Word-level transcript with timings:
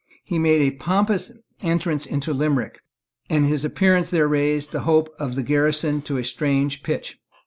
He 0.23 0.39
made 0.39 0.61
a 0.61 0.75
pompous 0.77 1.31
entrance 1.61 2.07
into 2.07 2.33
Limerick; 2.33 2.79
and 3.29 3.45
his 3.45 3.63
appearance 3.63 4.09
there 4.09 4.27
raised 4.27 4.71
the 4.71 4.79
hopes 4.79 5.11
of 5.19 5.35
the 5.35 5.43
garrison 5.43 6.01
to 6.01 6.17
a 6.17 6.23
strange 6.23 6.81
pitch. 6.81 7.19